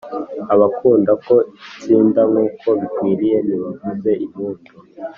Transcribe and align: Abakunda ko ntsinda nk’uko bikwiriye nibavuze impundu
Abakunda 0.53 1.11
ko 1.25 1.35
ntsinda 1.77 2.21
nk’uko 2.31 2.67
bikwiriye 2.79 3.37
nibavuze 3.47 4.11
impundu 4.25 4.71